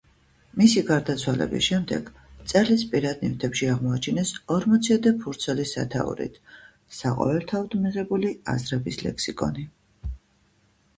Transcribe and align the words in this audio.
მისი 0.59 0.81
გარდაცვალების 0.85 1.63
შემდეგ 1.65 2.07
მწერლის 2.39 2.85
პირად 2.93 3.21
ნივთებში 3.27 3.69
აღმოაჩინეს 3.75 4.33
ორმოციოდე 4.57 5.15
ფურცელი 5.21 5.69
სათაურით 5.75 6.43
„საყოველთაოდ 7.03 7.81
მიღებული 7.87 8.37
აზრების 8.59 9.03
ლექსიკონი“. 9.07 9.71